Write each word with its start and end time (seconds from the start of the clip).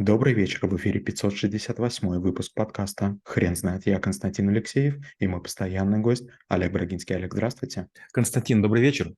Добрый 0.00 0.32
вечер, 0.32 0.66
в 0.66 0.74
эфире 0.78 0.98
568 0.98 2.08
выпуск 2.20 2.54
подкаста 2.54 3.18
«Хрен 3.22 3.54
знает». 3.54 3.84
Я 3.84 4.00
Константин 4.00 4.48
Алексеев 4.48 4.94
и 5.18 5.26
мой 5.26 5.42
постоянный 5.42 5.98
гость 5.98 6.24
Олег 6.48 6.72
Брагинский. 6.72 7.14
Олег, 7.16 7.34
здравствуйте. 7.34 7.88
Константин, 8.10 8.62
добрый 8.62 8.80
вечер. 8.80 9.12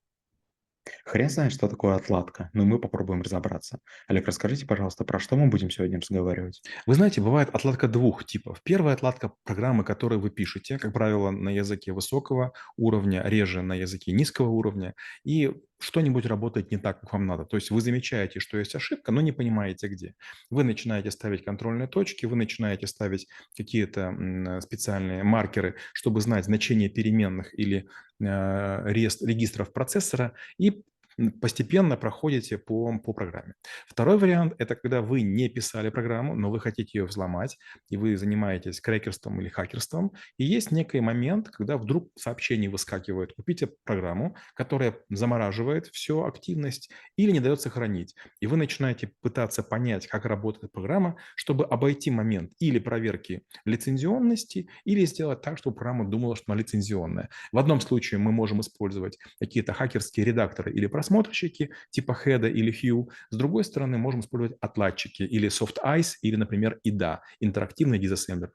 Хрен 1.04 1.30
знает, 1.30 1.52
что 1.52 1.68
такое 1.68 1.94
отладка, 1.94 2.50
но 2.52 2.64
мы 2.64 2.80
попробуем 2.80 3.22
разобраться. 3.22 3.78
Олег, 4.08 4.26
расскажите, 4.26 4.66
пожалуйста, 4.66 5.04
про 5.04 5.20
что 5.20 5.36
мы 5.36 5.46
будем 5.46 5.70
сегодня 5.70 6.00
разговаривать? 6.00 6.60
Вы 6.86 6.96
знаете, 6.96 7.20
бывает 7.20 7.50
отладка 7.52 7.86
двух 7.86 8.24
типов. 8.24 8.60
Первая 8.64 8.94
отладка– 8.94 9.32
программы, 9.44 9.84
которые 9.84 10.18
вы 10.18 10.30
пишете, 10.30 10.78
как 10.78 10.92
правило, 10.92 11.30
на 11.30 11.50
языке 11.50 11.92
высокого 11.92 12.54
уровня, 12.76 13.22
реже 13.24 13.62
на 13.62 13.76
языке 13.76 14.10
низкого 14.10 14.48
уровня, 14.48 14.94
и 15.22 15.52
что-нибудь 15.82 16.26
работает 16.26 16.70
не 16.70 16.78
так, 16.78 17.00
как 17.00 17.12
вам 17.12 17.26
надо. 17.26 17.44
То 17.44 17.56
есть 17.56 17.70
вы 17.70 17.80
замечаете, 17.80 18.40
что 18.40 18.58
есть 18.58 18.74
ошибка, 18.74 19.12
но 19.12 19.20
не 19.20 19.32
понимаете, 19.32 19.88
где. 19.88 20.14
Вы 20.50 20.64
начинаете 20.64 21.10
ставить 21.10 21.44
контрольные 21.44 21.88
точки, 21.88 22.26
вы 22.26 22.36
начинаете 22.36 22.86
ставить 22.86 23.26
какие-то 23.56 24.60
специальные 24.60 25.22
маркеры, 25.22 25.76
чтобы 25.92 26.20
знать 26.20 26.44
значение 26.44 26.88
переменных 26.88 27.58
или 27.58 27.88
э, 28.20 28.92
регистров 28.92 29.72
процессора, 29.72 30.34
и 30.58 30.82
постепенно 31.30 31.96
проходите 31.96 32.58
по, 32.58 32.98
по 32.98 33.12
программе. 33.12 33.54
Второй 33.86 34.18
вариант– 34.18 34.54
это 34.58 34.74
когда 34.74 35.00
вы 35.00 35.22
не 35.22 35.48
писали 35.48 35.90
программу, 35.90 36.34
но 36.34 36.50
вы 36.50 36.60
хотите 36.60 36.98
ее 36.98 37.04
взломать, 37.04 37.58
и 37.88 37.96
вы 37.96 38.16
занимаетесь 38.16 38.80
крекерством 38.80 39.40
или 39.40 39.48
хакерством, 39.48 40.12
и 40.38 40.44
есть 40.44 40.72
некий 40.72 41.00
момент, 41.00 41.48
когда 41.48 41.76
вдруг 41.76 42.10
сообщение 42.16 42.70
выскакивает 42.70 43.32
«купите 43.34 43.68
программу», 43.84 44.36
которая 44.54 44.96
замораживает 45.10 45.86
всю 45.88 46.24
активность 46.24 46.90
или 47.16 47.30
не 47.30 47.40
дает 47.40 47.60
сохранить. 47.60 48.14
И 48.40 48.46
вы 48.46 48.56
начинаете 48.56 49.12
пытаться 49.20 49.62
понять, 49.62 50.06
как 50.06 50.24
работает 50.24 50.72
программа, 50.72 51.16
чтобы 51.36 51.64
обойти 51.64 52.10
момент 52.10 52.52
или 52.58 52.78
проверки 52.78 53.42
лицензионности, 53.64 54.68
или 54.84 55.04
сделать 55.04 55.42
так, 55.42 55.58
чтобы 55.58 55.76
программа 55.76 56.08
думала, 56.08 56.36
что 56.36 56.52
она 56.52 56.60
лицензионная. 56.60 57.28
В 57.52 57.58
одном 57.58 57.80
случае 57.80 58.18
мы 58.18 58.32
можем 58.32 58.60
использовать 58.60 59.18
какие-то 59.38 59.72
хакерские 59.72 60.26
редакторы 60.26 60.72
или 60.72 60.86
просмотрщики 61.12 61.70
типа 61.90 62.16
Head 62.24 62.50
или 62.50 62.72
Hue. 62.72 63.08
С 63.30 63.36
другой 63.36 63.64
стороны, 63.64 63.98
можем 63.98 64.20
использовать 64.20 64.56
отладчики 64.60 65.22
или 65.22 65.48
Soft 65.48 65.76
Ice, 65.84 66.14
или, 66.22 66.36
например, 66.36 66.80
IDA, 66.86 67.18
интерактивный 67.40 67.98
дизассемблер. 67.98 68.52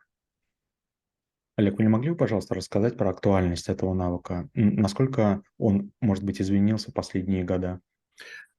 Олег, 1.58 1.77
вы 1.77 1.83
не 1.83 1.89
могли 1.89 2.11
бы, 2.11 2.17
пожалуйста, 2.17 2.55
рассказать 2.55 2.97
про 2.97 3.09
актуальность 3.09 3.69
этого 3.69 3.94
навыка? 3.94 4.49
Насколько 4.53 5.41
он, 5.58 5.91
может 6.02 6.23
быть, 6.23 6.41
изменился 6.41 6.91
последние 6.91 7.44
годы? 7.44 7.80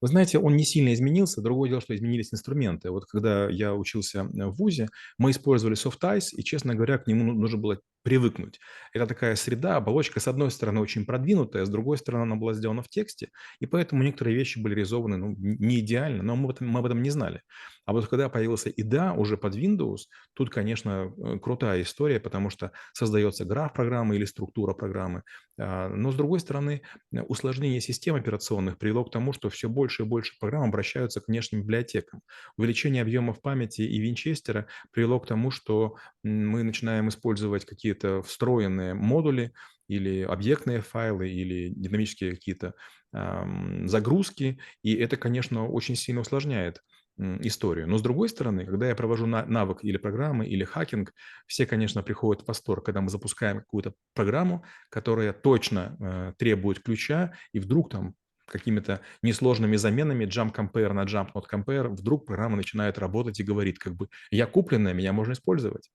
Вы 0.01 0.09
знаете, 0.09 0.39
он 0.39 0.57
не 0.57 0.65
сильно 0.65 0.93
изменился. 0.95 1.43
Другое 1.43 1.71
дело, 1.71 1.81
что 1.81 1.95
изменились 1.95 2.33
инструменты. 2.33 2.91
Вот 2.91 3.07
когда 3.07 3.49
я 3.49 3.75
учился 3.75 4.25
в 4.25 4.57
ВУЗе, 4.57 4.89
мы 5.19 5.31
использовали 5.31 5.77
Soft 5.77 6.01
Ice, 6.03 6.29
и, 6.33 6.45
честно 6.45 6.75
говоря, 6.75 6.99
к 6.99 7.07
нему 7.07 7.25
ну, 7.25 7.33
нужно 7.35 7.59
было 7.59 7.81
привыкнуть. 8.03 8.59
Это 8.93 9.07
такая 9.07 9.37
среда, 9.37 9.77
оболочка, 9.77 10.21
с 10.21 10.29
одной 10.29 10.51
стороны, 10.51 10.81
очень 10.81 11.05
продвинутая, 11.05 11.65
с 11.65 11.69
другой 11.69 11.99
стороны, 11.99 12.23
она 12.23 12.37
была 12.37 12.55
сделана 12.55 12.83
в 12.83 12.89
тексте, 12.89 13.29
и 13.61 13.67
поэтому 13.67 14.03
некоторые 14.03 14.37
вещи 14.37 14.59
были 14.59 14.75
реализованы 14.75 15.17
ну, 15.17 15.35
не 15.37 15.81
идеально, 15.81 16.23
но 16.23 16.37
мы 16.37 16.45
об, 16.45 16.51
этом, 16.53 16.69
мы 16.69 16.79
об 16.81 16.87
этом 16.87 17.03
не 17.03 17.11
знали. 17.11 17.43
А 17.89 17.93
вот 17.93 18.07
когда 18.07 18.29
появился 18.29 18.71
IDA 18.71 19.17
уже 19.17 19.37
под 19.37 19.57
Windows, 19.57 20.09
тут, 20.35 20.51
конечно, 20.51 21.11
э, 21.17 21.39
крутая 21.39 21.83
история, 21.83 22.21
потому 22.21 22.51
что 22.51 22.73
создается 22.93 23.47
граф 23.47 23.73
программы 23.73 24.17
или 24.17 24.27
структура 24.27 24.75
программы. 24.75 25.23
А, 25.59 25.89
но, 25.89 26.13
с 26.13 26.15
другой 26.15 26.41
стороны, 26.41 26.83
усложнение 27.13 27.81
систем 27.81 28.15
операционных 28.15 28.79
привело 28.79 29.05
к 29.05 29.11
тому, 29.11 29.33
что 29.33 29.49
все 29.49 29.71
больше 29.71 29.88
и 30.01 30.05
больше 30.05 30.35
программ 30.39 30.69
обращаются 30.69 31.21
к 31.21 31.29
внешним 31.29 31.63
библиотекам. 31.63 32.23
Увеличение 32.57 33.03
объемов 33.03 33.41
памяти 33.41 33.83
и 33.83 33.99
винчестера 34.01 34.67
привело 34.93 35.21
к 35.21 35.27
тому, 35.27 35.51
что 35.51 35.97
мы 36.23 36.63
начинаем 36.63 37.09
использовать 37.09 37.65
какие-то 37.65 38.23
встроенные 38.23 38.95
модули 38.95 39.53
или 39.89 40.23
объектные 40.23 40.83
файлы, 40.83 41.31
или 41.31 41.73
динамические 41.75 42.33
какие-то 42.33 42.75
э, 43.15 43.87
загрузки, 43.87 44.59
и 44.83 44.95
это, 44.95 45.17
конечно, 45.17 45.67
очень 45.67 45.97
сильно 45.97 46.21
усложняет 46.21 46.83
историю. 47.19 47.89
Но 47.89 47.99
с 47.99 48.03
другой 48.03 48.29
стороны, 48.29 48.65
когда 48.65 48.89
я 48.89 48.95
провожу 48.95 49.27
навык 49.27 49.83
или 49.83 49.97
программы, 49.97 50.47
или 50.47 50.65
хакинг, 50.65 51.13
все, 51.47 51.67
конечно, 51.67 52.03
приходят 52.03 52.45
в 52.45 52.49
восторг, 52.49 52.85
когда 52.85 53.01
мы 53.01 53.11
запускаем 53.11 53.59
какую-то 53.59 53.95
программу, 54.15 54.65
которая 54.89 55.33
точно 55.33 55.97
э, 56.01 56.33
требует 56.39 56.81
ключа, 56.81 57.35
и 57.53 57.59
вдруг 57.59 57.91
там 57.91 58.15
какими-то 58.49 59.01
несложными 59.23 59.77
заменами 59.77 60.25
jump 60.25 60.55
compare 60.55 60.93
на 60.93 61.05
jump 61.05 61.33
not 61.35 61.45
compare, 61.53 61.89
вдруг 61.89 62.27
программа 62.27 62.57
начинает 62.57 62.99
работать 62.99 63.41
и 63.41 63.45
говорит, 63.45 63.79
как 63.79 63.95
бы, 63.95 64.09
я 64.31 64.47
купленная, 64.47 64.95
меня 64.95 65.13
можно 65.13 65.33
использовать. 65.33 65.91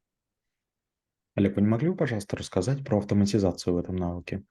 Олег, 1.35 1.55
вы 1.55 1.61
не 1.61 1.67
могли 1.67 1.89
бы, 1.89 1.95
пожалуйста, 1.95 2.37
рассказать 2.37 2.83
про 2.83 2.97
автоматизацию 2.97 3.75
в 3.75 3.77
этом 3.77 3.95
навыке? 3.95 4.43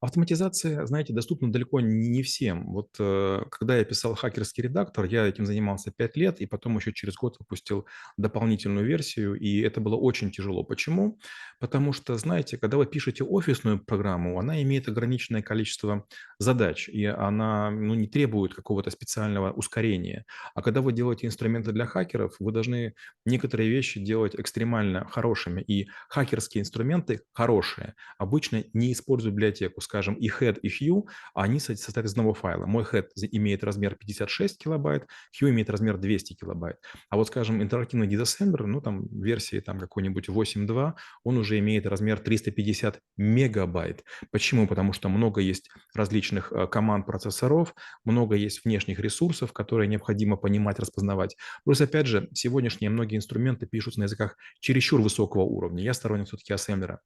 Автоматизация, 0.00 0.86
знаете, 0.86 1.12
доступна 1.12 1.52
далеко 1.52 1.80
не 1.80 2.22
всем. 2.22 2.72
Вот 2.72 2.88
э, 2.98 3.42
когда 3.50 3.76
я 3.76 3.84
писал 3.84 4.14
хакерский 4.14 4.62
редактор, 4.62 5.04
я 5.04 5.26
этим 5.26 5.44
занимался 5.44 5.90
5 5.90 6.16
лет, 6.16 6.40
и 6.40 6.46
потом 6.46 6.78
еще 6.78 6.94
через 6.94 7.16
год 7.16 7.36
выпустил 7.38 7.86
дополнительную 8.16 8.86
версию, 8.86 9.34
и 9.34 9.60
это 9.60 9.82
было 9.82 9.96
очень 9.96 10.30
тяжело. 10.30 10.64
Почему? 10.64 11.18
Потому 11.58 11.92
что, 11.92 12.16
знаете, 12.16 12.56
когда 12.56 12.78
вы 12.78 12.86
пишете 12.86 13.24
офисную 13.24 13.78
программу, 13.78 14.38
она 14.38 14.62
имеет 14.62 14.88
ограниченное 14.88 15.42
количество 15.42 16.06
задач, 16.38 16.88
и 16.88 17.04
она 17.04 17.70
ну, 17.70 17.92
не 17.92 18.06
требует 18.06 18.54
какого-то 18.54 18.88
специального 18.88 19.52
ускорения. 19.52 20.24
А 20.54 20.62
когда 20.62 20.80
вы 20.80 20.94
делаете 20.94 21.26
инструменты 21.26 21.72
для 21.72 21.84
хакеров, 21.84 22.36
вы 22.38 22.52
должны 22.52 22.94
некоторые 23.26 23.68
вещи 23.68 24.00
делать 24.00 24.34
экстремально 24.34 25.06
хорошими, 25.08 25.60
и 25.60 25.88
хакерские 26.08 26.62
инструменты 26.62 27.20
хорошие 27.34 27.94
обычно 28.16 28.64
не 28.72 28.94
используют 28.94 29.34
библиотеку 29.34 29.82
скажем, 29.90 30.14
и 30.14 30.28
head, 30.28 30.60
и 30.60 30.68
hue, 30.68 31.02
они 31.34 31.58
состоят 31.58 32.06
из 32.06 32.12
одного 32.12 32.32
файла. 32.32 32.66
Мой 32.66 32.84
head 32.84 33.08
имеет 33.16 33.64
размер 33.64 33.96
56 33.96 34.56
килобайт, 34.62 35.06
hue 35.34 35.50
имеет 35.50 35.68
размер 35.68 35.98
200 35.98 36.34
килобайт. 36.34 36.76
А 37.08 37.16
вот, 37.16 37.26
скажем, 37.26 37.60
интерактивный 37.60 38.06
дизассемблер, 38.06 38.66
ну, 38.66 38.80
там, 38.80 39.08
версии 39.08 39.58
там 39.58 39.80
какой-нибудь 39.80 40.28
8.2, 40.28 40.94
он 41.24 41.38
уже 41.38 41.58
имеет 41.58 41.86
размер 41.86 42.20
350 42.20 43.00
мегабайт. 43.16 44.04
Почему? 44.30 44.68
Потому 44.68 44.92
что 44.92 45.08
много 45.08 45.40
есть 45.40 45.68
различных 45.92 46.52
э, 46.52 46.68
команд 46.68 47.06
процессоров, 47.06 47.74
много 48.04 48.36
есть 48.36 48.64
внешних 48.64 49.00
ресурсов, 49.00 49.52
которые 49.52 49.88
необходимо 49.88 50.36
понимать, 50.36 50.78
распознавать. 50.78 51.36
Плюс, 51.64 51.80
опять 51.80 52.06
же, 52.06 52.28
сегодняшние 52.32 52.90
многие 52.90 53.16
инструменты 53.16 53.66
пишутся 53.66 53.98
на 53.98 54.04
языках 54.04 54.36
чересчур 54.60 55.00
высокого 55.00 55.42
уровня. 55.42 55.82
Я 55.82 55.94
сторонник 55.94 56.28
все-таки 56.28 56.52
ассемблера. 56.52 57.00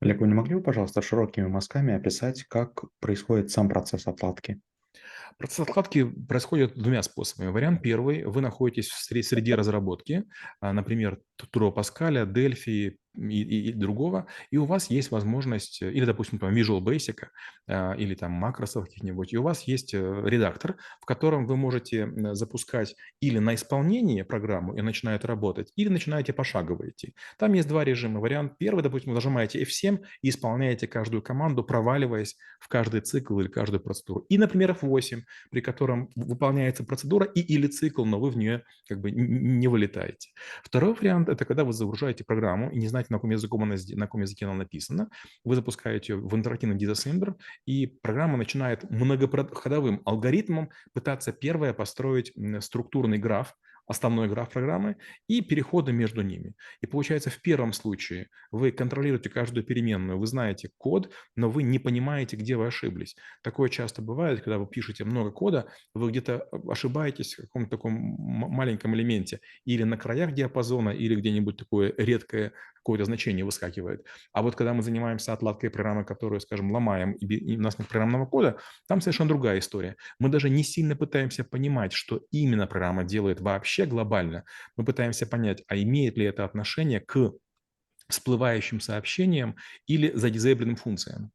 Олег, 0.00 0.20
вы 0.20 0.28
не 0.28 0.34
могли 0.34 0.54
бы, 0.54 0.62
пожалуйста, 0.62 1.02
широкими 1.02 1.46
мазками 1.46 1.94
описать, 1.94 2.44
как 2.44 2.84
происходит 3.00 3.50
сам 3.50 3.68
процесс 3.68 4.06
отладки? 4.06 4.60
Процесс 5.38 5.60
откладки 5.60 6.04
происходит 6.04 6.74
двумя 6.74 7.02
способами. 7.02 7.50
Вариант 7.50 7.82
первый. 7.82 8.24
Вы 8.24 8.40
находитесь 8.40 8.88
в 8.88 9.00
среде 9.02 9.54
разработки, 9.54 10.24
а, 10.60 10.72
например, 10.72 11.20
Туро 11.50 11.70
Паскаля, 11.70 12.24
Delphi, 12.24 12.96
и, 13.18 13.42
и, 13.42 13.68
и 13.70 13.72
другого, 13.72 14.26
и 14.50 14.56
у 14.56 14.64
вас 14.64 14.90
есть 14.90 15.10
возможность, 15.10 15.82
или, 15.82 16.04
допустим, 16.04 16.38
там 16.38 16.54
Visual 16.54 16.80
Basic, 16.80 17.26
а, 17.66 17.94
или 17.94 18.14
там 18.14 18.32
макросов 18.32 18.84
каких-нибудь, 18.84 19.32
и 19.32 19.38
у 19.38 19.42
вас 19.42 19.62
есть 19.62 19.94
э, 19.94 20.22
редактор, 20.24 20.76
в 21.00 21.04
котором 21.04 21.46
вы 21.46 21.56
можете 21.56 22.10
запускать 22.34 22.94
или 23.20 23.38
на 23.38 23.54
исполнение 23.54 24.24
программу 24.24 24.74
и 24.76 24.82
начинает 24.82 25.24
работать, 25.24 25.72
или 25.76 25.88
начинаете 25.88 26.32
пошагово 26.32 26.88
идти. 26.88 27.14
Там 27.38 27.52
есть 27.52 27.68
два 27.68 27.84
режима. 27.84 28.20
Вариант 28.20 28.58
первый, 28.58 28.82
допустим, 28.82 29.10
вы 29.10 29.16
нажимаете 29.16 29.62
F7 29.62 30.00
и 30.22 30.28
исполняете 30.28 30.86
каждую 30.86 31.22
команду, 31.22 31.64
проваливаясь 31.64 32.36
в 32.60 32.68
каждый 32.68 33.00
цикл 33.00 33.38
или 33.40 33.48
каждую 33.48 33.80
процедуру. 33.80 34.20
И, 34.28 34.38
например, 34.38 34.76
F8, 34.80 35.22
при 35.50 35.60
котором 35.60 36.10
выполняется 36.16 36.84
процедура 36.84 37.26
и 37.26 37.40
или 37.40 37.66
цикл, 37.66 38.04
но 38.04 38.20
вы 38.20 38.30
в 38.30 38.36
нее 38.36 38.64
как 38.88 39.00
бы 39.00 39.10
не 39.10 39.68
вылетаете. 39.68 40.30
Второй 40.62 40.94
вариант– 40.94 41.28
это 41.30 41.44
когда 41.44 41.64
вы 41.64 41.72
загружаете 41.72 42.24
программу 42.24 42.70
и 42.70 42.78
не 42.78 42.88
знаете, 42.88 43.07
на 43.08 43.16
каком, 43.16 43.30
языке 43.30 43.56
она, 43.56 43.76
на 43.94 44.06
каком 44.06 44.22
языке 44.22 44.44
она 44.46 44.54
написана. 44.54 45.08
Вы 45.44 45.54
запускаете 45.54 46.14
ее 46.14 46.20
в 46.20 46.34
интерактивный 46.34 46.76
дизассемблер, 46.76 47.36
и 47.66 47.86
программа 47.86 48.36
начинает 48.36 48.88
многоходовым 48.90 50.02
алгоритмом 50.04 50.70
пытаться 50.92 51.32
первое 51.32 51.72
построить 51.72 52.32
структурный 52.60 53.18
граф, 53.18 53.54
основной 53.88 54.28
граф 54.28 54.50
программы 54.50 54.96
и 55.26 55.40
переходы 55.40 55.92
между 55.92 56.22
ними. 56.22 56.54
И 56.82 56.86
получается, 56.86 57.30
в 57.30 57.40
первом 57.40 57.72
случае 57.72 58.28
вы 58.52 58.70
контролируете 58.70 59.30
каждую 59.30 59.64
переменную, 59.64 60.18
вы 60.18 60.26
знаете 60.26 60.70
код, 60.76 61.12
но 61.34 61.50
вы 61.50 61.62
не 61.62 61.78
понимаете, 61.78 62.36
где 62.36 62.56
вы 62.56 62.66
ошиблись. 62.66 63.16
Такое 63.42 63.70
часто 63.70 64.02
бывает, 64.02 64.42
когда 64.42 64.58
вы 64.58 64.66
пишете 64.66 65.04
много 65.04 65.30
кода, 65.30 65.72
вы 65.94 66.10
где-то 66.10 66.46
ошибаетесь 66.68 67.34
в 67.34 67.42
каком-то 67.42 67.70
таком 67.70 67.92
маленьком 67.92 68.94
элементе 68.94 69.40
или 69.64 69.84
на 69.84 69.96
краях 69.96 70.32
диапазона, 70.32 70.90
или 70.90 71.16
где-нибудь 71.16 71.56
такое 71.56 71.94
редкое 71.96 72.52
какое-то 72.88 73.04
значение 73.04 73.44
выскакивает. 73.44 74.06
А 74.32 74.40
вот 74.40 74.56
когда 74.56 74.72
мы 74.72 74.82
занимаемся 74.82 75.34
отладкой 75.34 75.68
программы, 75.68 76.04
которую, 76.04 76.40
скажем, 76.40 76.72
ломаем, 76.72 77.12
и 77.12 77.58
у 77.58 77.60
нас 77.60 77.78
нет 77.78 77.86
программного 77.86 78.24
кода, 78.24 78.56
там 78.88 79.02
совершенно 79.02 79.28
другая 79.28 79.58
история. 79.58 79.96
Мы 80.18 80.30
даже 80.30 80.48
не 80.48 80.64
сильно 80.64 80.96
пытаемся 80.96 81.44
понимать, 81.44 81.92
что 81.92 82.22
именно 82.30 82.66
программа 82.66 83.04
делает 83.04 83.42
вообще 83.42 83.84
глобально. 83.84 84.44
Мы 84.76 84.86
пытаемся 84.86 85.26
понять, 85.26 85.62
а 85.68 85.76
имеет 85.76 86.16
ли 86.16 86.24
это 86.24 86.46
отношение 86.46 87.00
к 87.00 87.32
всплывающим 88.08 88.80
сообщениям 88.80 89.56
или 89.86 90.10
задизейбленным 90.14 90.76
функциям. 90.76 91.30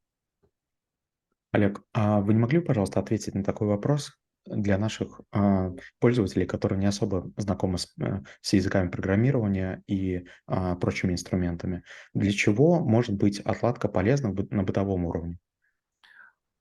Олег, 1.52 1.84
а 1.94 2.20
вы 2.22 2.34
не 2.34 2.40
могли 2.40 2.62
пожалуйста, 2.62 3.00
ответить 3.00 3.36
на 3.36 3.44
такой 3.44 3.68
вопрос 3.68 4.12
для 4.46 4.78
наших 4.78 5.22
а, 5.32 5.72
пользователей, 6.00 6.46
которые 6.46 6.80
не 6.80 6.86
особо 6.86 7.32
знакомы 7.38 7.78
с, 7.78 7.94
э, 8.02 8.22
с 8.42 8.54
языками 8.54 8.90
программирования 8.90 9.84
и 9.88 10.26
а, 10.48 10.76
прочими 10.76 11.14
инструментами? 11.14 11.84
Для 12.14 12.32
чего 12.32 12.80
может 12.80 13.16
быть 13.16 13.40
отладка 13.40 13.88
полезна 13.88 14.34
на 14.50 14.64
бытовом 14.64 15.06
уровне? 15.06 15.40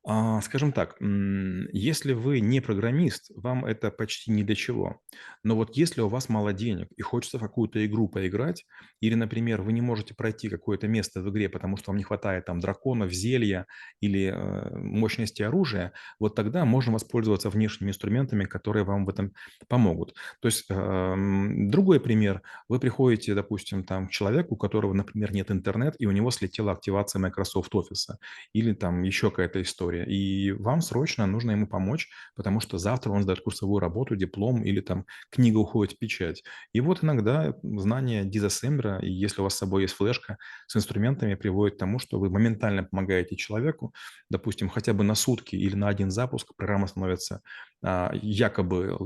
А, 0.04 0.40
скажем 0.40 0.72
так, 0.72 0.96
если 1.00 2.12
вы 2.12 2.40
не 2.40 2.60
программист, 2.60 3.30
вам 3.36 3.64
это 3.64 3.92
почти 3.92 4.32
ни 4.32 4.42
для 4.42 4.56
чего. 4.56 5.00
Но 5.44 5.54
вот 5.54 5.76
если 5.76 6.00
у 6.00 6.08
вас 6.08 6.28
мало 6.28 6.52
денег 6.52 6.88
и 6.96 7.02
хочется 7.02 7.38
в 7.38 7.40
какую-то 7.40 7.84
игру 7.86 8.08
поиграть, 8.08 8.64
или, 9.00 9.14
например, 9.14 9.62
вы 9.62 9.72
не 9.72 9.80
можете 9.80 10.14
пройти 10.14 10.48
какое-то 10.48 10.88
место 10.88 11.22
в 11.22 11.30
игре, 11.30 11.48
потому 11.48 11.76
что 11.76 11.90
вам 11.92 11.98
не 11.98 12.02
хватает 12.02 12.46
там 12.46 12.58
драконов, 12.58 13.12
зелья 13.12 13.66
или 14.00 14.32
э, 14.34 14.76
мощности 14.76 15.42
оружия, 15.42 15.92
вот 16.18 16.34
тогда 16.34 16.64
можно 16.64 16.92
воспользоваться 16.92 17.48
внешними 17.48 17.90
инструментами, 17.90 18.44
которые 18.44 18.82
вам 18.84 19.04
в 19.04 19.08
этом 19.08 19.32
помогут. 19.68 20.14
То 20.40 20.48
есть 20.48 20.64
эм, 20.68 21.70
другой 21.70 22.00
пример. 22.00 22.42
Вы 22.68 22.80
приходите, 22.80 23.34
допустим, 23.34 23.84
там, 23.84 24.08
к 24.08 24.10
человеку, 24.10 24.54
у 24.54 24.58
которого, 24.58 24.92
например, 24.94 25.32
нет 25.32 25.50
интернета, 25.52 25.96
и 25.98 26.06
у 26.06 26.10
него 26.10 26.32
слетела 26.32 26.72
активация 26.72 27.20
Microsoft 27.20 27.72
Office, 27.74 28.16
или 28.52 28.72
там 28.72 29.02
еще 29.02 29.30
какая-то 29.30 29.62
история 29.62 29.91
история. 29.92 30.04
И 30.04 30.52
вам 30.52 30.80
срочно 30.80 31.26
нужно 31.26 31.52
ему 31.52 31.66
помочь, 31.66 32.08
потому 32.34 32.60
что 32.60 32.78
завтра 32.78 33.10
он 33.10 33.22
сдает 33.22 33.40
курсовую 33.40 33.80
работу, 33.80 34.16
диплом 34.16 34.62
или 34.62 34.80
там 34.80 35.06
книга 35.30 35.58
уходит 35.58 35.94
в 35.94 35.98
печать. 35.98 36.42
И 36.72 36.80
вот 36.80 37.04
иногда 37.04 37.54
знание 37.62 38.24
дизассемблера, 38.24 38.98
и 39.00 39.10
если 39.10 39.40
у 39.40 39.44
вас 39.44 39.54
с 39.54 39.58
собой 39.58 39.82
есть 39.82 39.94
флешка 39.94 40.38
с 40.66 40.76
инструментами, 40.76 41.34
приводит 41.34 41.76
к 41.76 41.78
тому, 41.78 41.98
что 41.98 42.18
вы 42.18 42.30
моментально 42.30 42.84
помогаете 42.84 43.36
человеку, 43.36 43.92
допустим, 44.30 44.68
хотя 44.68 44.92
бы 44.92 45.04
на 45.04 45.14
сутки 45.14 45.56
или 45.56 45.76
на 45.76 45.88
один 45.88 46.10
запуск 46.10 46.54
программа 46.56 46.86
становится 46.86 47.40
а, 47.82 48.12
якобы, 48.14 48.96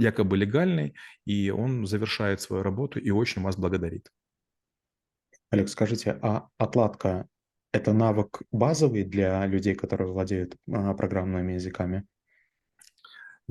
якобы 0.00 0.36
легальной, 0.36 0.94
и 1.26 1.50
он 1.50 1.86
завершает 1.86 2.40
свою 2.40 2.62
работу 2.62 2.98
и 2.98 3.10
очень 3.10 3.42
вас 3.42 3.56
благодарит. 3.56 4.08
Олег, 5.50 5.68
скажите, 5.68 6.18
а 6.22 6.48
отладка 6.56 7.28
это 7.72 7.92
навык 7.92 8.42
базовый 8.52 9.04
для 9.04 9.44
людей, 9.46 9.74
которые 9.74 10.12
владеют 10.12 10.56
а, 10.70 10.94
программными 10.94 11.54
языками? 11.54 12.04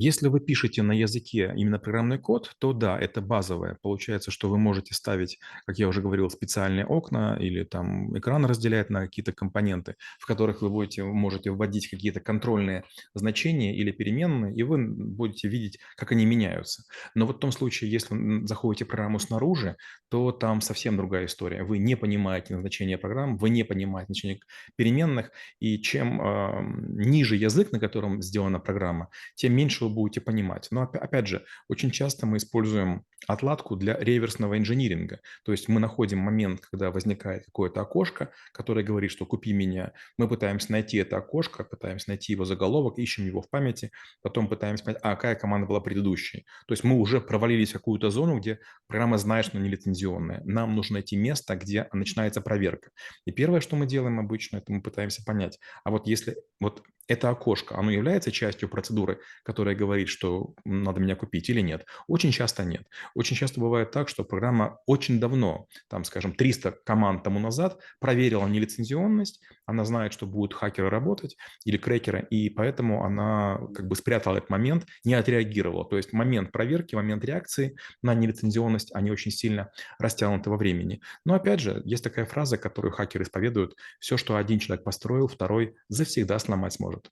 Если 0.04 0.30
вы 0.30 0.40
пишете 0.40 0.82
на 0.82 0.94
языке 0.94 1.54
именно 1.56 1.78
программный 1.78 2.18
код, 2.18 2.56
то 2.58 2.74
да, 2.74 3.00
это 3.00 3.22
базовое. 3.22 3.78
Получается, 3.84 4.32
что 4.32 4.50
вы 4.50 4.58
можете 4.58 4.96
ставить, 4.96 5.38
как 5.68 5.78
я 5.78 5.88
уже 5.88 6.02
говорил, 6.02 6.28
специальные 6.32 6.88
окна 6.88 7.38
или 7.40 7.64
там 7.64 8.18
экран 8.18 8.44
разделять 8.46 8.90
на 8.90 9.02
какие-то 9.02 9.32
компоненты, 9.32 9.98
в 10.18 10.26
которых 10.26 10.64
вы 10.64 10.72
будете, 10.72 11.04
можете 11.04 11.52
вводить 11.52 11.88
какие-то 11.88 12.20
контрольные 12.20 12.84
значения 13.14 13.76
или 13.78 13.92
переменные, 13.92 14.56
и 14.56 14.64
вы 14.64 14.88
будете 14.88 15.48
видеть, 15.48 15.78
как 15.96 16.12
они 16.14 16.26
меняются. 16.26 16.82
Но 17.14 17.28
вот 17.28 17.36
в 17.36 17.40
том 17.40 17.52
случае, 17.52 17.92
если 17.92 18.44
заходите 18.48 18.86
в 18.86 18.88
программу 18.88 19.20
снаружи, 19.20 19.78
то 20.10 20.32
там 20.32 20.62
совсем 20.62 20.98
другая 20.98 21.28
история. 21.28 21.62
Вы 21.64 21.78
не 21.78 21.96
понимаете 21.96 22.56
назначение 22.56 22.98
программ, 22.98 23.38
вы 23.38 23.52
не 23.52 23.64
понимаете 23.64 24.08
значение 24.08 24.40
переменных, 24.76 25.30
и 25.60 25.80
чем 25.80 26.20
э, 26.20 27.06
ниже 27.06 27.36
язык, 27.36 27.72
на 27.72 27.80
котором 27.80 28.24
сделана 28.24 28.60
программа, 28.60 29.10
тем 29.36 29.54
меньше 29.54 29.86
вы 29.86 29.91
будете 29.92 30.22
понимать. 30.22 30.68
Но 30.72 30.82
опять 30.82 31.28
же, 31.28 31.46
очень 31.68 31.92
часто 31.92 32.26
мы 32.26 32.38
используем 32.38 33.04
отладку 33.28 33.76
для 33.76 33.98
реверсного 33.98 34.58
инжиниринга. 34.58 35.20
То 35.44 35.52
есть 35.52 35.68
мы 35.68 35.80
находим 35.80 36.20
момент, 36.20 36.62
когда 36.62 36.92
возникает 36.92 37.46
какое-то 37.46 37.82
окошко, 37.82 38.32
которое 38.54 38.84
говорит, 38.84 39.12
что 39.12 39.26
купи 39.26 39.54
меня. 39.54 39.94
Мы 40.18 40.28
пытаемся 40.28 40.72
найти 40.72 40.98
это 40.98 41.18
окошко, 41.18 41.64
пытаемся 41.64 42.10
найти 42.10 42.34
его 42.34 42.46
заголовок, 42.46 42.98
ищем 42.98 43.26
его 43.26 43.42
в 43.42 43.50
памяти, 43.50 43.92
потом 44.22 44.48
пытаемся 44.48 44.84
понять, 44.84 45.02
а 45.04 45.16
какая 45.16 45.36
команда 45.36 45.68
была 45.68 45.82
предыдущей. 45.82 46.46
То 46.68 46.74
есть 46.74 46.84
мы 46.84 46.98
уже 46.98 47.22
провалились 47.22 47.70
в 47.70 47.74
какую-то 47.74 48.10
зону, 48.10 48.40
где 48.40 48.60
программа 48.88 49.18
знает, 49.18 49.46
что 49.46 49.60
не 49.60 49.70
лицензионная. 49.70 50.42
Нам 50.46 50.76
нужно 50.76 50.96
найти 50.96 51.16
место, 51.16 51.56
где 51.56 51.88
начинается 51.94 52.42
проверка. 52.42 52.90
И 53.26 53.32
первое, 53.32 53.62
что 53.62 53.76
мы 53.76 53.86
делаем 53.86 54.20
обычно, 54.20 54.58
это 54.58 54.72
мы 54.72 54.82
пытаемся 54.82 55.24
понять, 55.24 55.60
а 55.84 55.92
вот 55.92 56.08
если 56.08 56.38
вот 56.60 56.84
это 57.08 57.30
окошко, 57.30 57.78
оно 57.78 57.92
является 57.92 58.32
частью 58.32 58.70
процедуры, 58.70 59.20
которая 59.44 59.71
говорит, 59.76 60.10
что 60.10 60.54
надо 60.66 61.00
меня 61.00 61.16
купить 61.16 61.50
или 61.50 61.62
нет? 61.62 61.86
Очень 62.08 62.32
часто 62.32 62.64
нет. 62.64 62.88
Очень 63.16 63.36
часто 63.36 63.60
бывает 63.60 63.92
так, 63.92 64.10
что 64.10 64.24
программа 64.24 64.80
очень 64.86 65.20
давно, 65.20 65.68
там, 65.90 66.04
скажем, 66.04 66.34
300 66.34 66.72
команд 66.86 67.24
тому 67.24 67.40
назад 67.40 67.80
проверила 68.00 68.48
нелицензионность, 68.48 69.42
она 69.66 69.86
знает, 69.86 70.14
что 70.14 70.26
будут 70.26 70.54
хакеры 70.54 70.90
работать 70.90 71.38
или 71.66 71.78
крекеры, 71.78 72.28
и 72.30 72.50
поэтому 72.50 73.04
она 73.04 73.60
как 73.74 73.88
бы 73.88 73.96
спрятала 73.96 74.38
этот 74.38 74.50
момент, 74.50 74.86
не 75.04 75.14
отреагировала. 75.14 75.86
То 75.86 75.98
есть 75.98 76.14
момент 76.14 76.52
проверки, 76.52 76.96
момент 76.96 77.24
реакции 77.26 77.78
на 78.02 78.14
нелицензионность, 78.14 78.94
они 78.94 79.12
очень 79.12 79.32
сильно 79.32 79.72
растянуты 80.00 80.50
во 80.50 80.58
времени. 80.58 81.02
Но 81.26 81.34
опять 81.34 81.60
же, 81.60 81.82
есть 81.86 82.04
такая 82.04 82.26
фраза, 82.26 82.58
которую 82.58 82.92
хакеры 82.92 83.24
исповедуют, 83.24 83.76
все, 84.00 84.18
что 84.18 84.36
один 84.36 84.60
человек 84.60 84.84
построил, 84.84 85.28
второй 85.28 85.76
завсегда 85.90 86.38
сломать 86.40 86.74
сможет. 86.74 87.10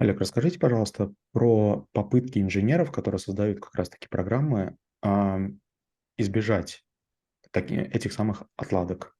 Олег, 0.00 0.18
расскажите, 0.18 0.58
пожалуйста, 0.58 1.12
про 1.32 1.86
попытки 1.92 2.38
инженеров, 2.38 2.90
которые 2.90 3.18
создают 3.18 3.60
как 3.60 3.74
раз-таки 3.74 4.08
программы, 4.08 4.78
избежать 6.16 6.82
этих 7.52 8.14
самых 8.14 8.44
отладок. 8.56 9.14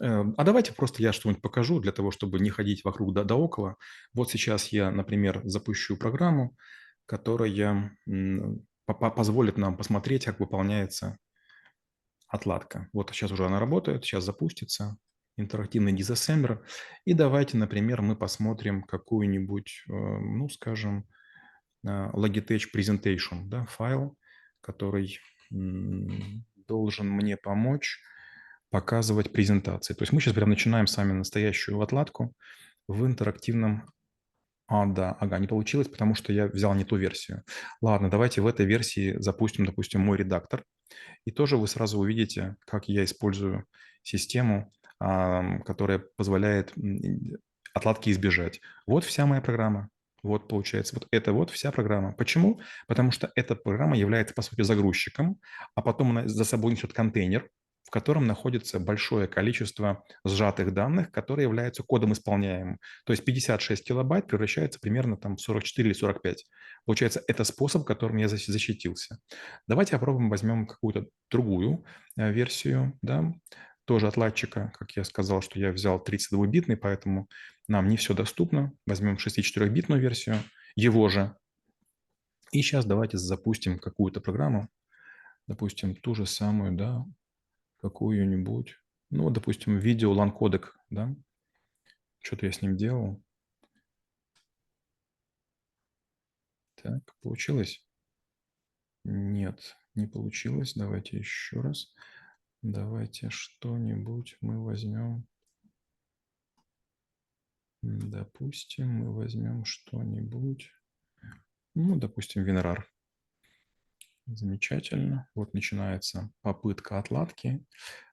Эм, 0.00 0.34
а 0.38 0.44
давайте 0.44 0.72
просто 0.72 1.02
я 1.02 1.12
что-нибудь 1.12 1.42
покажу 1.42 1.78
для 1.78 1.92
того, 1.92 2.10
чтобы 2.10 2.40
не 2.40 2.48
ходить 2.48 2.84
вокруг 2.84 3.12
да, 3.12 3.24
да 3.24 3.34
около. 3.34 3.76
Вот 4.14 4.30
сейчас 4.30 4.68
я, 4.68 4.90
например, 4.90 5.42
запущу 5.44 5.98
программу, 5.98 6.56
которая 7.04 7.94
позволит 8.86 9.58
нам 9.58 9.76
посмотреть, 9.76 10.24
как 10.24 10.40
выполняется 10.40 11.18
отладка. 12.28 12.88
Вот 12.94 13.10
сейчас 13.10 13.30
уже 13.30 13.44
она 13.44 13.60
работает, 13.60 14.04
сейчас 14.04 14.24
запустится 14.24 14.96
интерактивный 15.36 15.92
дизассемблер. 15.92 16.64
И 17.04 17.14
давайте, 17.14 17.56
например, 17.56 18.02
мы 18.02 18.16
посмотрим 18.16 18.82
какую-нибудь, 18.82 19.84
э, 19.88 19.92
ну, 19.92 20.48
скажем, 20.48 21.06
э, 21.84 21.88
Logitech 21.88 22.64
Presentation, 22.74 23.44
да, 23.46 23.66
файл, 23.66 24.16
который 24.60 25.18
должен 26.66 27.08
мне 27.08 27.36
помочь 27.36 28.00
показывать 28.70 29.32
презентации. 29.32 29.94
То 29.94 30.02
есть 30.02 30.12
мы 30.12 30.20
сейчас 30.20 30.34
прям 30.34 30.48
начинаем 30.48 30.86
с 30.86 30.96
вами 30.96 31.12
настоящую 31.12 31.80
отладку 31.80 32.34
в 32.88 33.06
интерактивном... 33.06 33.90
А, 34.66 34.86
да, 34.86 35.12
ага, 35.20 35.38
не 35.38 35.46
получилось, 35.46 35.88
потому 35.88 36.14
что 36.14 36.32
я 36.32 36.46
взял 36.46 36.74
не 36.74 36.84
ту 36.84 36.96
версию. 36.96 37.44
Ладно, 37.82 38.10
давайте 38.10 38.40
в 38.40 38.46
этой 38.46 38.64
версии 38.64 39.14
запустим, 39.20 39.66
допустим, 39.66 40.00
мой 40.00 40.16
редактор. 40.16 40.64
И 41.26 41.30
тоже 41.30 41.58
вы 41.58 41.68
сразу 41.68 41.98
увидите, 41.98 42.56
как 42.66 42.88
я 42.88 43.04
использую 43.04 43.66
систему 44.02 44.72
которая 44.98 45.98
позволяет 46.16 46.72
отладки 47.74 48.10
избежать. 48.10 48.60
Вот 48.86 49.04
вся 49.04 49.26
моя 49.26 49.40
программа. 49.40 49.90
Вот 50.22 50.48
получается, 50.48 50.94
вот 50.96 51.06
это 51.10 51.34
вот 51.34 51.50
вся 51.50 51.70
программа. 51.70 52.12
Почему? 52.14 52.60
Потому 52.88 53.10
что 53.10 53.30
эта 53.34 53.54
программа 53.54 53.96
является, 53.96 54.34
по 54.34 54.40
сути, 54.40 54.62
загрузчиком, 54.62 55.38
а 55.74 55.82
потом 55.82 56.12
она 56.12 56.26
за 56.26 56.44
собой 56.44 56.72
несет 56.72 56.94
контейнер, 56.94 57.50
в 57.82 57.90
котором 57.90 58.26
находится 58.26 58.80
большое 58.80 59.28
количество 59.28 60.02
сжатых 60.24 60.72
данных, 60.72 61.10
которые 61.10 61.44
являются 61.44 61.82
кодом 61.82 62.14
исполняемым. 62.14 62.78
То 63.04 63.12
есть 63.12 63.22
56 63.26 63.86
килобайт 63.86 64.26
превращается 64.26 64.80
примерно 64.80 65.18
там 65.18 65.36
в 65.36 65.42
44 65.42 65.90
или 65.90 65.94
45. 65.94 66.46
Получается, 66.86 67.22
это 67.28 67.44
способ, 67.44 67.84
которым 67.84 68.16
я 68.16 68.28
защитился. 68.28 69.18
Давайте 69.68 69.92
попробуем, 69.92 70.30
возьмем 70.30 70.66
какую-то 70.66 71.06
другую 71.30 71.84
э, 72.16 72.32
версию. 72.32 72.98
Да? 73.02 73.30
Тоже 73.84 74.08
отладчика. 74.08 74.72
Как 74.78 74.92
я 74.92 75.04
сказал, 75.04 75.42
что 75.42 75.58
я 75.58 75.72
взял 75.72 76.02
32-битный, 76.02 76.76
поэтому 76.76 77.28
нам 77.68 77.88
не 77.88 77.96
все 77.96 78.14
доступно. 78.14 78.72
Возьмем 78.86 79.16
64-битную 79.16 80.00
версию 80.00 80.36
его 80.76 81.08
же. 81.08 81.36
И 82.52 82.62
сейчас 82.62 82.84
давайте 82.84 83.18
запустим 83.18 83.78
какую-то 83.78 84.20
программу. 84.20 84.68
Допустим, 85.46 85.94
ту 85.94 86.14
же 86.14 86.26
самую, 86.26 86.72
да, 86.72 87.04
какую-нибудь. 87.80 88.78
Ну, 89.10 89.30
допустим, 89.30 89.78
видео 89.78 90.12
лан-кодек, 90.12 90.76
да. 90.90 91.14
Что-то 92.20 92.46
я 92.46 92.52
с 92.52 92.62
ним 92.62 92.76
делал. 92.76 93.22
Так, 96.82 97.02
получилось? 97.20 97.84
Нет, 99.04 99.76
не 99.94 100.06
получилось. 100.06 100.74
Давайте 100.74 101.18
еще 101.18 101.60
раз. 101.60 101.92
Давайте 102.64 103.28
что-нибудь 103.28 104.38
мы 104.40 104.64
возьмем. 104.64 105.26
Допустим, 107.82 108.88
мы 108.88 109.12
возьмем 109.12 109.66
что-нибудь. 109.66 110.72
Ну, 111.74 111.96
допустим, 111.96 112.42
Винрар. 112.42 112.90
Замечательно. 114.24 115.28
Вот 115.34 115.52
начинается 115.52 116.32
попытка 116.40 116.98
отладки. 116.98 117.66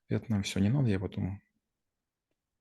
Это 0.10 0.30
нам 0.30 0.44
все 0.44 0.60
не 0.60 0.68
надо, 0.68 0.90
я 0.90 1.00
потом 1.00 1.42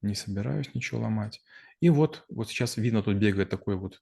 не 0.00 0.14
собираюсь 0.14 0.72
ничего 0.72 1.00
ломать. 1.00 1.42
И 1.80 1.90
вот, 1.90 2.24
вот 2.28 2.48
сейчас 2.48 2.76
видно, 2.76 3.02
тут 3.02 3.16
бегает 3.16 3.50
такой 3.50 3.74
вот 3.74 4.00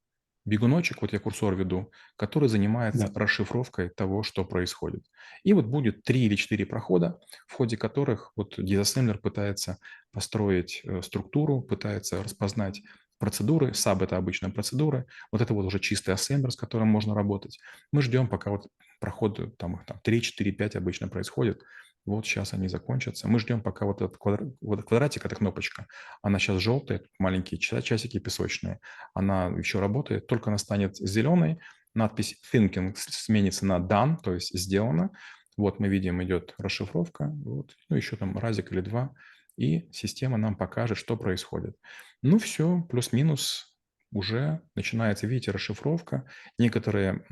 бегуночек, 0.48 1.02
вот 1.02 1.12
я 1.12 1.18
курсор 1.20 1.54
веду, 1.54 1.90
который 2.16 2.48
занимается 2.48 3.08
Да. 3.08 3.20
расшифровкой 3.20 3.90
того, 3.90 4.22
что 4.22 4.44
происходит. 4.44 5.04
И 5.44 5.52
вот 5.52 5.66
будет 5.66 6.02
три 6.04 6.24
или 6.26 6.36
четыре 6.36 6.66
прохода, 6.66 7.20
в 7.46 7.54
ходе 7.54 7.76
которых 7.76 8.32
вот 8.36 8.54
дизассемблер 8.58 9.18
пытается 9.18 9.78
построить 10.12 10.80
э, 10.84 11.02
структуру, 11.02 11.60
пытается 11.62 12.22
распознать 12.22 12.82
процедуры, 13.18 13.74
саб– 13.74 14.02
это 14.02 14.16
обычная 14.16 14.50
процедура, 14.50 15.04
вот 15.32 15.40
это 15.40 15.52
вот 15.52 15.64
уже 15.66 15.80
чистый 15.80 16.14
ассемблер, 16.14 16.52
с 16.52 16.56
которым 16.56 16.88
можно 16.88 17.14
работать. 17.14 17.58
Мы 17.92 18.00
ждем, 18.02 18.28
пока 18.28 18.50
вот 18.50 18.68
проходы, 19.00 19.48
там 19.58 19.74
их 19.76 19.84
там 19.86 20.00
3, 20.02 20.22
4, 20.22 20.52
5 20.52 20.76
обычно 20.76 21.08
происходит, 21.08 21.62
вот 22.08 22.26
сейчас 22.26 22.54
они 22.54 22.68
закончатся. 22.68 23.28
Мы 23.28 23.38
ждем, 23.38 23.62
пока 23.62 23.86
вот 23.86 24.02
этот 24.02 24.16
квадрат, 24.18 24.48
вот 24.60 24.84
квадратик, 24.84 25.24
эта 25.24 25.36
кнопочка, 25.36 25.86
она 26.22 26.38
сейчас 26.38 26.60
желтая, 26.60 27.02
маленькие 27.18 27.58
часики 27.58 28.18
песочные, 28.18 28.80
она 29.14 29.46
еще 29.46 29.80
работает, 29.80 30.26
только 30.26 30.50
она 30.50 30.58
станет 30.58 30.96
зеленой, 30.96 31.58
надпись 31.94 32.40
thinking 32.52 32.94
сменится 32.96 33.66
на 33.66 33.78
done, 33.78 34.16
то 34.22 34.34
есть 34.34 34.58
сделано. 34.58 35.10
Вот 35.56 35.80
мы 35.80 35.88
видим, 35.88 36.22
идет 36.22 36.54
расшифровка, 36.58 37.32
вот, 37.44 37.74
ну 37.88 37.96
еще 37.96 38.16
там 38.16 38.38
разик 38.38 38.70
или 38.72 38.80
два, 38.80 39.12
и 39.56 39.88
система 39.92 40.38
нам 40.38 40.56
покажет, 40.56 40.98
что 40.98 41.16
происходит. 41.16 41.76
Ну 42.22 42.38
все, 42.38 42.82
плюс-минус 42.88 43.74
уже 44.12 44.62
начинается, 44.74 45.26
видите, 45.26 45.50
расшифровка. 45.50 46.24
Некоторые, 46.58 47.24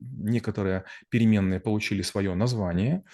некоторые 0.00 0.84
переменные 1.10 1.60
получили 1.60 2.02
свое 2.02 2.34
название, 2.34 3.04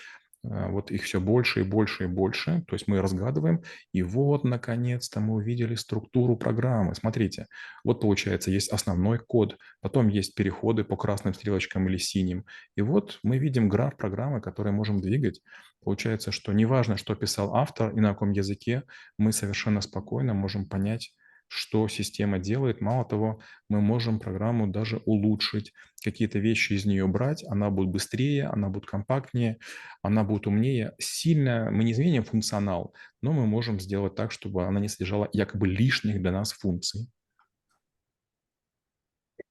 вот 0.44 0.90
их 0.90 1.04
все 1.04 1.20
больше 1.20 1.60
и 1.60 1.62
больше 1.62 2.04
и 2.04 2.06
больше, 2.06 2.64
то 2.68 2.74
есть 2.74 2.86
мы 2.86 3.00
разгадываем, 3.00 3.62
и 3.92 4.02
вот, 4.02 4.44
наконец-то, 4.44 5.20
мы 5.20 5.34
увидели 5.34 5.74
структуру 5.74 6.36
программы. 6.36 6.94
Смотрите, 6.94 7.46
вот 7.82 8.00
получается, 8.00 8.50
есть 8.50 8.70
основной 8.70 9.18
код, 9.18 9.56
потом 9.80 10.08
есть 10.08 10.34
переходы 10.34 10.84
по 10.84 10.96
красным 10.96 11.32
стрелочкам 11.32 11.88
или 11.88 11.96
синим, 11.96 12.44
и 12.76 12.82
вот 12.82 13.18
мы 13.22 13.38
видим 13.38 13.68
граф 13.68 13.96
программы, 13.96 14.40
который 14.42 14.72
можем 14.72 15.00
двигать. 15.00 15.40
Получается, 15.82 16.30
что 16.30 16.52
неважно, 16.52 16.96
что 16.96 17.14
писал 17.14 17.54
автор 17.54 17.90
и 17.96 18.00
на 18.00 18.10
каком 18.10 18.32
языке, 18.32 18.84
мы 19.18 19.32
совершенно 19.32 19.80
спокойно 19.80 20.34
можем 20.34 20.68
понять, 20.68 21.14
что 21.54 21.86
система 21.86 22.40
делает. 22.40 22.80
Мало 22.80 23.04
того, 23.04 23.40
мы 23.68 23.80
можем 23.80 24.18
программу 24.18 24.66
даже 24.66 24.96
улучшить, 25.04 25.72
какие-то 26.02 26.40
вещи 26.40 26.72
из 26.72 26.84
нее 26.84 27.06
брать, 27.06 27.44
она 27.44 27.70
будет 27.70 27.90
быстрее, 27.90 28.46
она 28.46 28.68
будет 28.68 28.86
компактнее, 28.86 29.58
она 30.02 30.24
будет 30.24 30.48
умнее. 30.48 30.94
Сильно 30.98 31.70
мы 31.70 31.84
не 31.84 31.92
изменим 31.92 32.24
функционал, 32.24 32.92
но 33.22 33.32
мы 33.32 33.46
можем 33.46 33.78
сделать 33.78 34.16
так, 34.16 34.32
чтобы 34.32 34.66
она 34.66 34.80
не 34.80 34.88
содержала 34.88 35.28
якобы 35.32 35.68
лишних 35.68 36.20
для 36.20 36.32
нас 36.32 36.52
функций. 36.52 37.08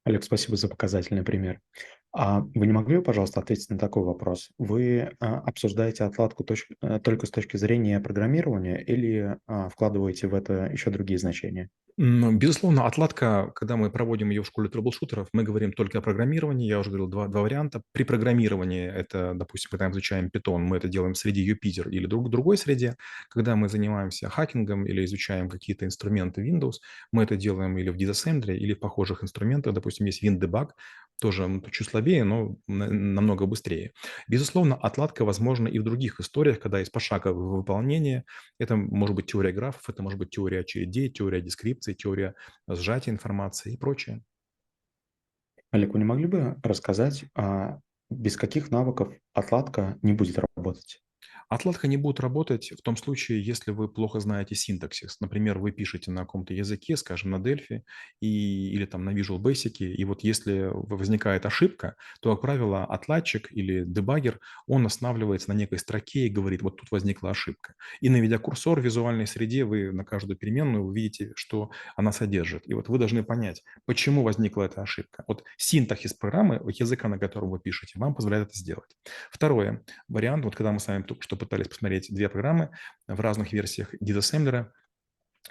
Олег, 0.03 0.25
спасибо 0.25 0.57
за 0.57 0.67
показательный 0.67 1.24
пример. 1.24 1.62
А 2.15 2.41
вы 2.41 2.67
не 2.67 2.74
могли 2.74 2.98
бы, 2.98 3.03
пожалуйста, 3.03 3.39
ответить 3.39 3.72
на 3.72 3.79
такой 3.79 4.03
вопрос? 4.03 4.51
Вы 4.60 5.12
а, 5.20 5.39
обсуждаете 5.39 6.03
отладку 6.03 6.43
точ... 6.43 6.67
Э, 6.82 7.00
только 7.00 7.25
с 7.25 7.32
точки 7.32 7.58
зрения 7.58 8.00
программирования 8.00 8.84
или 8.84 9.38
а, 9.48 9.70
вкладываете 9.70 10.27
в 10.27 10.36
это 10.36 10.70
еще 10.72 10.91
другие 10.91 11.17
значения? 11.17 11.70
Ну, 11.98 12.32
безусловно, 12.32 12.88
отладка, 12.88 13.51
когда 13.53 13.77
мы 13.77 13.91
проводим 13.91 14.32
ее 14.32 14.41
в 14.41 14.48
школе 14.48 14.67
трэблшутеров, 14.67 15.27
мы 15.32 15.43
говорим 15.43 15.72
только 15.72 16.00
о 16.00 16.01
программировании. 16.01 16.67
Я 16.67 16.79
уже 16.79 16.89
говорил 16.89 17.08
два, 17.08 17.27
два 17.27 17.41
варианта. 17.41 17.84
При 17.91 18.03
программировании, 18.03 18.88
это, 18.91 19.34
допустим, 19.36 19.70
когда 19.70 19.86
мы 19.86 19.91
изучаем 19.91 20.32
Python, 20.34 20.58
мы 20.58 20.77
это 20.77 20.88
делаем 20.88 21.13
в 21.13 21.20
среде 21.20 21.43
Юпитер 21.43 21.89
или 21.89 22.08
друг, 22.08 22.32
другой 22.32 22.58
среде. 22.58 22.98
Когда 23.29 23.55
мы 23.55 23.70
занимаемся 23.70 24.27
хакингом 24.27 24.88
или 24.88 25.05
изучаем 25.05 25.50
какие-то 25.50 25.86
инструменты 25.86 26.41
Windows, 26.41 26.77
мы 27.12 27.24
это 27.24 27.36
делаем 27.36 27.77
или 27.77 27.89
в 27.89 27.96
Disassembly, 27.96 28.55
или 28.55 28.74
в 28.74 28.79
похожих 28.79 29.24
инструментах. 29.24 29.75
Допустим, 29.75 30.08
есть 30.08 30.24
WinDebug, 30.24 30.70
тоже 31.20 31.62
чуть 31.72 31.88
слабее, 31.88 32.24
но 32.24 32.58
намного 32.67 33.46
быстрее. 33.46 33.93
Безусловно, 34.27 34.75
отладка 34.75 35.25
возможна 35.25 35.67
и 35.67 35.79
в 35.79 35.84
других 35.84 36.20
историях, 36.20 36.60
когда 36.60 36.79
есть 36.79 36.91
пошаговое 36.91 37.58
выполнение. 37.58 38.25
Это 38.60 38.75
может 38.75 39.15
быть 39.15 39.27
теория 39.27 39.51
графов, 39.51 39.89
это 39.89 40.03
может 40.03 40.20
быть 40.20 40.32
теория 40.32 40.62
очередей, 40.62 41.10
теория 41.10 41.41
дескрипции, 41.41 41.93
теория 41.93 42.36
сжатия 42.67 43.12
информации 43.12 43.74
и 43.74 43.77
прочее. 43.77 44.24
Олег, 45.72 45.93
вы 45.93 46.00
не 46.00 46.05
могли 46.05 46.27
бы 46.27 46.58
рассказать, 46.63 47.25
а 47.36 47.79
без 48.10 48.38
каких 48.38 48.72
навыков 48.72 49.13
отладка 49.34 49.98
не 50.01 50.13
будет 50.13 50.39
работать? 50.55 51.02
Отладка 51.53 51.88
не 51.88 51.98
будет 51.98 52.19
работать 52.19 52.72
в 52.72 52.81
том 52.81 52.98
случае, 52.98 53.45
если 53.45 53.69
вы 53.69 53.88
плохо 53.88 54.19
знаете 54.19 54.55
синтаксис. 54.55 55.19
Например, 55.19 55.60
вы 55.60 55.72
пишете 55.72 56.10
на 56.10 56.22
каком-то 56.22 56.51
языке, 56.51 56.98
скажем, 56.98 57.29
на 57.29 57.36
Delphi 57.36 57.83
и, 58.22 58.72
или 58.72 58.88
там 58.88 59.05
на 59.05 59.12
Visual 59.12 59.38
Basic, 59.38 59.77
и 59.77 60.03
вот 60.03 60.24
если 60.24 60.72
возникает 60.74 61.45
ошибка, 61.45 61.95
то, 62.22 62.31
как 62.31 62.41
правило, 62.41 62.86
отладчик 62.86 63.51
или 63.51 63.83
дебаггер, 63.86 64.39
он 64.65 64.88
останавливается 64.88 65.51
на 65.51 65.53
некой 65.53 65.77
строке 65.77 66.25
и 66.25 66.29
говорит, 66.29 66.63
вот 66.63 66.77
тут 66.77 66.89
возникла 66.89 67.29
ошибка. 67.29 67.75
И 68.01 68.10
наведя 68.10 68.39
курсор 68.39 68.81
в 68.81 68.83
визуальной 68.83 69.27
среде, 69.27 69.63
вы 69.63 69.91
на 69.91 70.03
каждую 70.03 70.38
переменную 70.38 70.83
увидите, 70.83 71.33
что 71.36 71.69
она 71.95 72.12
содержит. 72.12 72.67
И 72.67 72.74
вот 72.74 72.89
вы 72.89 72.98
должны 72.98 73.24
понять, 73.24 73.63
почему 73.86 74.24
возникла 74.24 74.63
эта 74.63 74.81
ошибка. 74.81 75.24
Вот 75.27 75.43
синтаксис 75.57 76.15
программы, 76.15 76.60
языка, 76.79 77.07
на 77.10 77.19
котором 77.19 77.51
вы 77.51 77.60
пишете, 77.60 78.00
вам 78.00 78.15
позволяет 78.15 78.48
это 78.48 78.57
сделать. 78.57 78.98
Второе, 79.29 79.83
вариант, 80.07 80.45
вот 80.45 80.55
когда 80.55 80.72
мы 80.72 80.79
с 80.79 80.88
вами 80.88 81.03
что 81.19 81.42
пытались 81.43 81.67
посмотреть 81.67 82.13
две 82.13 82.29
программы 82.29 82.71
в 83.07 83.19
разных 83.19 83.53
версиях 83.53 83.93
диsassembler, 84.01 84.71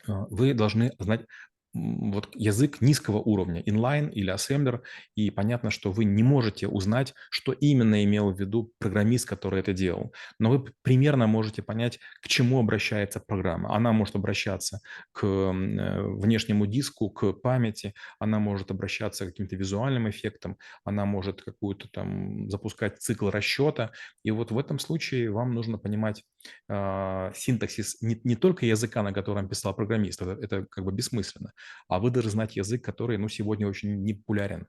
а, 0.06 0.26
вы 0.30 0.54
должны 0.54 0.92
знать 0.99 1.26
вот 1.74 2.28
язык 2.34 2.80
низкого 2.80 3.18
уровня, 3.18 3.62
inline 3.62 4.10
или 4.12 4.32
assembler, 4.32 4.82
и 5.14 5.30
понятно, 5.30 5.70
что 5.70 5.90
вы 5.90 6.04
не 6.04 6.22
можете 6.22 6.68
узнать, 6.68 7.14
что 7.30 7.52
именно 7.52 8.04
имел 8.04 8.30
в 8.30 8.38
виду 8.38 8.72
программист, 8.78 9.26
который 9.26 9.60
это 9.60 9.72
делал. 9.72 10.12
Но 10.38 10.50
вы 10.50 10.64
примерно 10.82 11.26
можете 11.26 11.62
понять, 11.62 11.98
к 12.22 12.28
чему 12.28 12.58
обращается 12.58 13.20
программа. 13.20 13.74
Она 13.74 13.92
может 13.92 14.16
обращаться 14.16 14.80
к 15.12 15.24
э, 15.24 16.02
внешнему 16.18 16.66
диску, 16.66 17.08
к 17.10 17.32
памяти, 17.32 17.94
она 18.18 18.38
может 18.38 18.70
обращаться 18.70 19.24
к 19.24 19.28
каким-то 19.28 19.56
визуальным 19.56 20.10
эффектам, 20.10 20.58
она 20.84 21.06
может 21.06 21.42
какую-то 21.42 21.88
там 21.88 22.50
запускать 22.50 23.00
цикл 23.00 23.30
расчета. 23.30 23.92
И 24.22 24.30
вот 24.30 24.50
в 24.50 24.58
этом 24.58 24.78
случае 24.78 25.30
вам 25.30 25.54
нужно 25.54 25.78
понимать 25.78 26.24
э, 26.68 27.32
синтаксис 27.34 28.02
не, 28.02 28.20
не 28.24 28.36
только 28.36 28.66
языка, 28.66 29.02
на 29.02 29.12
котором 29.12 29.48
писал 29.48 29.74
программист, 29.74 30.20
это, 30.20 30.32
это 30.32 30.66
как 30.70 30.84
бы 30.84 30.92
бессмысленно, 30.92 31.52
а 31.88 31.99
вы 31.99 32.11
должны 32.11 32.31
знать 32.31 32.57
язык, 32.57 32.85
который 32.85 33.19
ну, 33.19 33.28
сегодня 33.28 33.69
очень 33.69 34.02
непопулярен. 34.02 34.66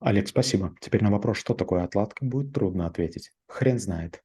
Олег, 0.00 0.28
спасибо. 0.28 0.74
Теперь 0.80 1.02
на 1.02 1.10
вопрос, 1.10 1.38
что 1.38 1.54
такое 1.54 1.82
отладка, 1.82 2.24
будет 2.24 2.52
трудно 2.52 2.86
ответить. 2.86 3.32
Хрен 3.48 3.78
знает. 3.78 4.22